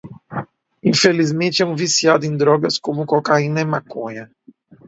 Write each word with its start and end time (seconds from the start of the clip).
Infelizmente 0.81 1.61
é 1.61 1.65
um 1.67 1.75
viciado 1.75 2.25
em 2.25 2.35
drogas 2.35 2.79
como 2.79 3.05
cocaína 3.05 3.61
e 3.61 3.65
maconha 3.65 4.31